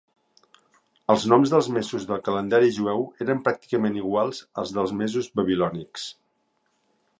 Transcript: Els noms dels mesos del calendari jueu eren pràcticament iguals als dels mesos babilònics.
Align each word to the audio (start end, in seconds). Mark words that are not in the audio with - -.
Els 1.13 1.25
noms 1.33 1.51
dels 1.53 1.69
mesos 1.75 2.07
del 2.13 2.23
calendari 2.29 2.73
jueu 2.79 3.05
eren 3.27 3.45
pràcticament 3.49 4.01
iguals 4.01 4.43
als 4.63 4.75
dels 4.79 4.97
mesos 5.05 5.31
babilònics. 5.43 6.11